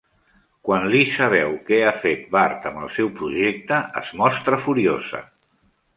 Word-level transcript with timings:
Quan 0.67 0.87
Lisa 0.93 1.27
veu 1.33 1.51
què 1.67 1.77
ha 1.89 1.93
fet 2.07 2.25
Bart 2.37 2.65
amb 2.71 2.81
el 2.87 2.91
seu 2.97 3.11
projecte, 3.21 3.83
es 4.03 4.11
mostra 4.23 4.63
furiosa. 4.69 5.27